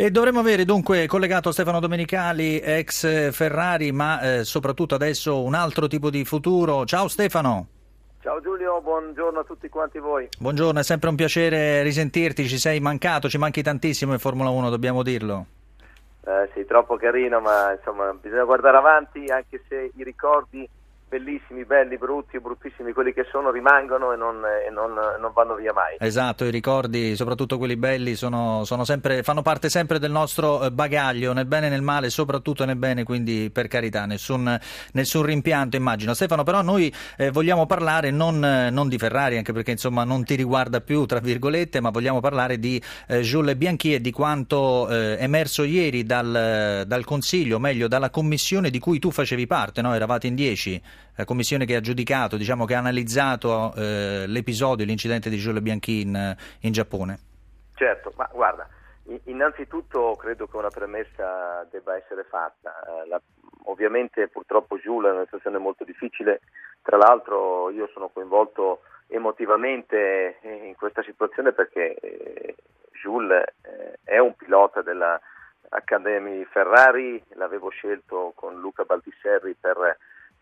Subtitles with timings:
[0.00, 5.88] E dovremmo avere dunque collegato Stefano Domenicali, ex Ferrari, ma eh, soprattutto adesso un altro
[5.88, 6.84] tipo di futuro.
[6.84, 7.66] Ciao Stefano.
[8.20, 10.28] Ciao Giulio, buongiorno a tutti quanti voi.
[10.38, 14.70] Buongiorno, è sempre un piacere risentirti, ci sei mancato, ci manchi tantissimo in Formula 1,
[14.70, 15.46] dobbiamo dirlo.
[16.24, 20.64] Eh, sì, troppo carino, ma insomma bisogna guardare avanti anche se i ricordi
[21.08, 25.54] bellissimi, belli, brutti o bruttissimi quelli che sono rimangono e non, e non, non vanno
[25.54, 25.96] via mai.
[25.98, 30.70] Esatto, i ricordi, soprattutto quelli belli, sono, sono sempre, fanno parte sempre del nostro eh,
[30.70, 34.58] bagaglio, nel bene e nel male, soprattutto nel bene, quindi per carità, nessun,
[34.92, 36.14] nessun rimpianto immagino.
[36.14, 40.34] Stefano, però noi eh, vogliamo parlare non, non, di Ferrari, anche perché insomma non ti
[40.34, 45.16] riguarda più, tra virgolette, ma vogliamo parlare di eh, Jules Bianchi e di quanto eh,
[45.18, 49.94] emerso ieri dal, dal Consiglio, o meglio dalla commissione di cui tu facevi parte, no?
[49.94, 50.80] eravate in dieci
[51.16, 56.02] la commissione che ha giudicato, diciamo, che ha analizzato eh, l'episodio, l'incidente di Giulio Bianchi
[56.02, 57.18] in, in, Giappone?
[57.74, 58.68] Certo, ma guarda,
[59.24, 62.72] innanzitutto credo che una premessa debba essere fatta.
[62.80, 63.20] Eh, la,
[63.64, 66.40] ovviamente purtroppo Giulio è una situazione molto difficile,
[66.82, 72.54] tra l'altro io sono coinvolto emotivamente in questa situazione perché eh,
[73.02, 75.18] Jules eh, è un pilota della
[75.70, 79.98] Academy Ferrari, l'avevo scelto con Luca Baltisserri per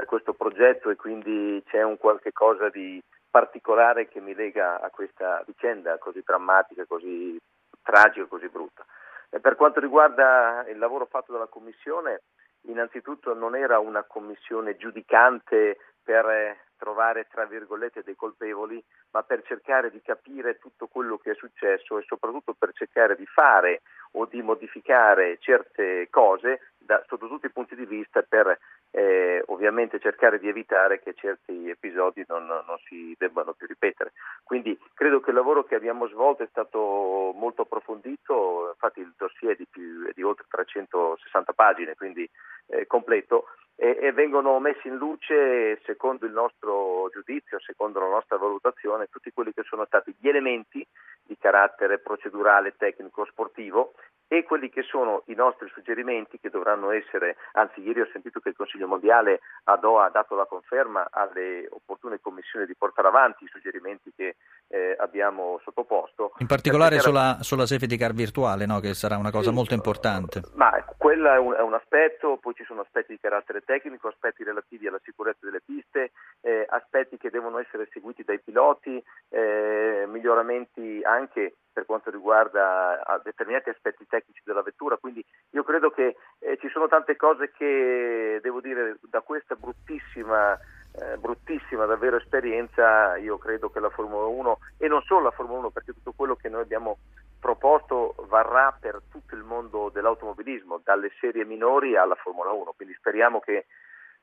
[0.00, 4.88] per questo progetto e quindi c'è un qualche cosa di particolare che mi lega a
[4.88, 7.38] questa vicenda così drammatica, così
[7.82, 8.82] tragica, così brutta.
[9.28, 12.22] E per quanto riguarda il lavoro fatto dalla Commissione,
[12.62, 19.90] innanzitutto non era una commissione giudicante per trovare tra virgolette dei colpevoli, ma per cercare
[19.90, 24.40] di capire tutto quello che è successo e soprattutto per cercare di fare o di
[24.40, 28.58] modificare certe cose da, sotto tutti i punti di vista per
[28.92, 34.12] eh, ovviamente cercare di evitare che certi episodi non, non, si debbano più ripetere.
[34.42, 39.52] Quindi credo che il lavoro che abbiamo svolto è stato molto approfondito, infatti il dossier
[39.52, 42.28] è di, più, è di oltre 360 pagine, quindi
[42.66, 43.46] eh, completo,
[43.76, 49.32] e, e, vengono messi in luce, secondo il nostro giudizio, secondo la nostra valutazione, tutti
[49.32, 50.86] quelli che sono stati gli elementi
[51.22, 53.94] di carattere procedurale, tecnico, sportivo
[54.32, 58.50] e quelli che sono i nostri suggerimenti che dovranno essere, anzi ieri ho sentito che
[58.50, 63.42] il Consiglio Mondiale a Doha ha dato la conferma alle opportune commissioni di portare avanti
[63.42, 64.36] i suggerimenti che
[64.68, 66.34] eh, abbiamo sottoposto.
[66.38, 67.02] In particolare era...
[67.02, 68.78] sulla, sulla, safety car virtuale, no?
[68.78, 70.42] che sarà una cosa sì, molto importante.
[70.54, 74.44] Ma quello è un, è un, aspetto, poi ci sono aspetti di carattere tecnico, aspetti
[74.44, 76.12] relativi alla sicurezza delle piste,
[76.42, 83.70] eh, aspetti che devono essere seguiti dai piloti, eh, miglioramenti anche per quanto riguarda determinati
[83.70, 88.60] aspetti tecnici della vettura, quindi io credo che eh, ci sono tante cose che devo
[88.60, 90.58] dire da questa bruttissima
[90.92, 95.58] eh, bruttissima davvero esperienza, io credo che la Formula 1 e non solo la Formula
[95.60, 96.98] 1 perché tutto quello che noi abbiamo
[97.38, 103.38] proposto varrà per tutto il mondo dell'automobilismo, dalle serie minori alla Formula 1, quindi speriamo
[103.38, 103.66] che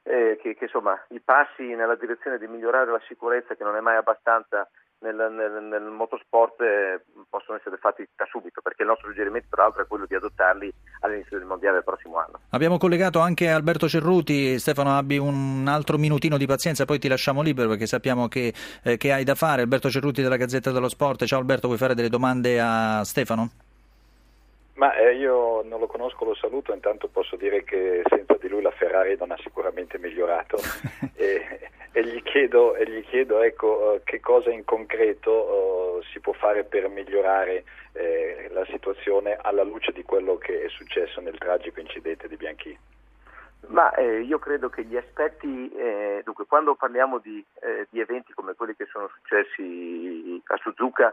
[0.07, 3.81] eh, che, che insomma, i passi nella direzione di migliorare la sicurezza, che non è
[3.81, 4.67] mai abbastanza
[4.99, 9.63] nel, nel, nel motorsport, eh, possono essere fatti da subito, perché il nostro suggerimento tra
[9.63, 12.39] l'altro è quello di adottarli all'inizio del mondiale del prossimo anno.
[12.49, 17.41] Abbiamo collegato anche Alberto Cerruti, Stefano abbi un altro minutino di pazienza, poi ti lasciamo
[17.41, 18.53] libero perché sappiamo che,
[18.83, 19.61] eh, che hai da fare.
[19.61, 23.49] Alberto Cerruti della Gazzetta dello Sport, ciao Alberto, vuoi fare delle domande a Stefano?
[24.77, 28.61] Ma eh, io non lo conosco, lo saluto, intanto posso dire che senza di lui
[28.61, 30.57] la Ferrari non ha sicuramente migliorato
[31.15, 31.23] gli
[32.37, 37.63] chiedo, gli chiedo ecco, uh, che cosa in concreto uh, si può fare per migliorare
[37.93, 42.77] eh, la situazione alla luce di quello che è successo nel tragico incidente di Bianchi.
[43.69, 48.33] Ma eh, io credo che gli aspetti, eh, dunque quando parliamo di, eh, di eventi
[48.33, 51.11] come quelli che sono successi a Suzuka,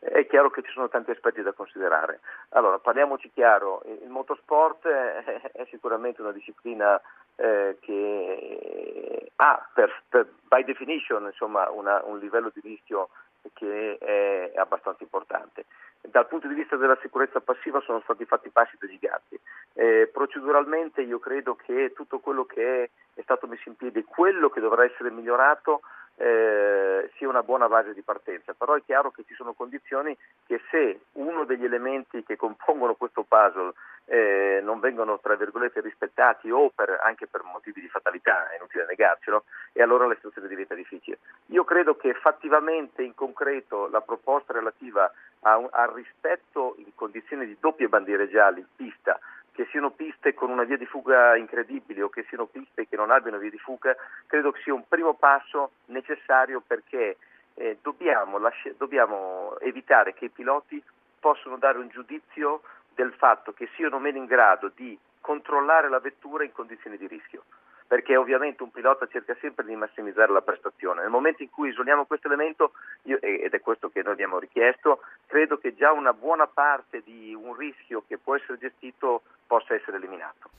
[0.00, 2.18] è chiaro che ci sono tanti aspetti da considerare.
[2.50, 4.84] Allora, parliamoci chiaro, il motorsport
[5.54, 7.00] è sicuramente una disciplina
[7.36, 13.08] eh, che ha per, per, by definition insomma, una, un livello di rischio
[13.52, 15.66] che è abbastanza importante.
[16.00, 19.40] Dal punto di vista della sicurezza passiva sono stati fatti passi da.
[19.74, 24.50] Eh, proceduralmente io credo che tutto quello che è, è stato messo in piedi, quello
[24.50, 25.80] che dovrà essere migliorato,
[26.16, 30.16] eh, sia una buona base di partenza, però è chiaro che ci sono condizioni
[30.46, 33.72] che se uno degli elementi che compongono questo puzzle
[34.06, 38.86] eh, non vengono tra virgolette rispettati o per, anche per motivi di fatalità, è inutile
[38.86, 41.18] negarcelo, e allora la situazione diventa difficile.
[41.46, 47.88] Io credo che fattivamente in concreto la proposta relativa al rispetto in condizioni di doppie
[47.88, 49.18] bandiere gialle, pista,
[49.54, 53.12] che siano piste con una via di fuga incredibile o che siano piste che non
[53.12, 53.94] abbiano via di fuga,
[54.26, 57.16] credo che sia un primo passo necessario perché
[57.54, 60.82] eh, dobbiamo, lasci- dobbiamo evitare che i piloti
[61.20, 62.62] possano dare un giudizio
[62.94, 67.44] del fatto che siano meno in grado di controllare la vettura in condizioni di rischio
[67.86, 71.02] perché ovviamente un pilota cerca sempre di massimizzare la prestazione.
[71.02, 72.72] Nel momento in cui isoliamo questo elemento,
[73.02, 77.34] io, ed è questo che noi abbiamo richiesto, credo che già una buona parte di
[77.34, 80.50] un rischio che può essere gestito possa essere eliminato.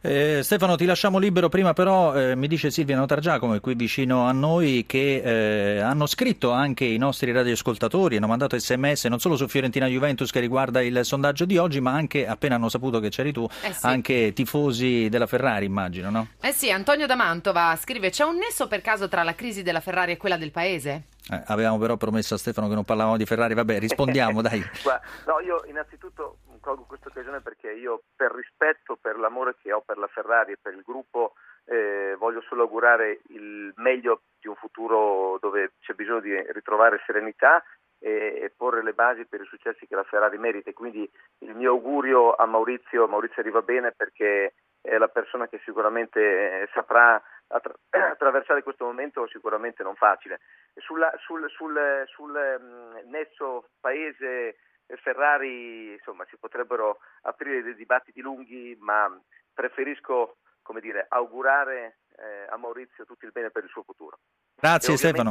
[0.00, 1.48] Eh, Stefano, ti lasciamo libero.
[1.48, 6.50] Prima, però, eh, mi dice Silvia Notargiacomo, qui vicino a noi, che eh, hanno scritto
[6.50, 11.04] anche i nostri radioascoltatori, hanno mandato sms non solo su Fiorentina Juventus che riguarda il
[11.04, 13.86] sondaggio di oggi, ma anche appena hanno saputo che c'eri tu, eh sì.
[13.86, 16.28] anche tifosi della Ferrari, immagino, no?
[16.40, 19.80] Eh sì, Antonio da Mantova scrive: C'è un nesso per caso tra la crisi della
[19.80, 21.04] Ferrari e quella del paese?
[21.32, 24.60] Eh, avevamo però promesso a Stefano che non parlavamo di Ferrari, vabbè, rispondiamo, dai.
[25.26, 29.98] no, io innanzitutto colgo questa occasione perché io per rispetto, per l'amore che ho per
[29.98, 31.34] la Ferrari e per il gruppo
[31.66, 37.62] eh, voglio solo augurare il meglio di un futuro dove c'è bisogno di ritrovare serenità
[37.98, 40.72] e, e porre le basi per i successi che la Ferrari merita.
[40.72, 41.08] Quindi
[41.40, 46.68] il mio augurio a Maurizio, Maurizio arriva bene perché è la persona che sicuramente eh,
[46.72, 47.74] saprà attra-
[48.12, 50.40] attraversare questo momento sicuramente non facile.
[50.74, 54.56] Sulla, sul, sul, sul um, nesso paese
[55.02, 59.08] Ferrari insomma, si potrebbero aprire dei dibattiti lunghi, ma
[59.52, 64.18] preferisco come dire, augurare eh, a Maurizio tutto il bene per il suo futuro.
[64.56, 65.30] Grazie Stefano.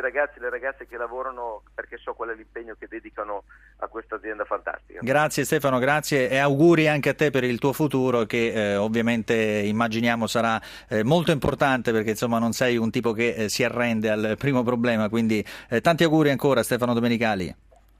[0.00, 3.44] I ragazzi e le ragazze che lavorano perché so qual è l'impegno che dedicano
[3.78, 5.00] a questa azienda fantastica.
[5.02, 9.34] Grazie Stefano, grazie e auguri anche a te per il tuo futuro che eh, ovviamente
[9.34, 10.58] immaginiamo sarà
[10.88, 14.62] eh, molto importante perché insomma non sei un tipo che eh, si arrende al primo
[14.62, 17.54] problema, quindi eh, tanti auguri ancora Stefano Domenicali.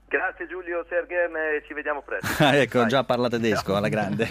[0.07, 1.31] Grazie Giulio Sergem,
[1.65, 2.43] ci vediamo presto.
[2.43, 2.89] ecco, Vai.
[2.89, 4.27] già parla tedesco alla grande.